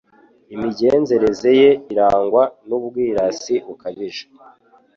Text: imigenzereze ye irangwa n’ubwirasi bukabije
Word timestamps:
imigenzereze 0.55 1.49
ye 1.61 1.69
irangwa 1.93 2.43
n’ubwirasi 2.67 3.55
bukabije 3.67 4.25